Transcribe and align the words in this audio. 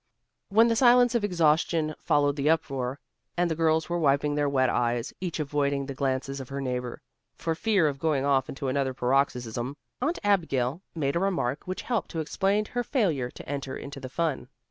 When 0.49 0.67
the 0.67 0.75
silence 0.75 1.13
of 1.13 1.23
exhaustion 1.23 1.93
followed 1.99 2.35
the 2.35 2.49
uproar, 2.49 2.99
and 3.37 3.51
the 3.51 3.55
girls 3.55 3.87
were 3.87 3.99
wiping 3.99 4.33
their 4.33 4.49
wet 4.49 4.67
eyes 4.71 5.11
and 5.11 5.17
each 5.21 5.39
avoiding 5.39 5.85
the 5.85 5.93
glances 5.93 6.39
of 6.39 6.49
her 6.49 6.59
neighbor, 6.59 7.03
for 7.35 7.53
fear 7.53 7.87
of 7.87 7.99
going 7.99 8.25
off 8.25 8.49
into 8.49 8.67
another 8.67 8.95
paroxysm, 8.95 9.77
Aunt 10.01 10.17
Abigail 10.23 10.81
made 10.95 11.15
a 11.15 11.19
remark 11.19 11.67
which 11.67 11.83
helped 11.83 12.09
to 12.09 12.19
explain 12.19 12.65
her 12.65 12.83
failure 12.83 13.29
to 13.29 13.47
enter 13.47 13.77
into 13.77 13.99
the 13.99 14.09
fun. 14.09 14.47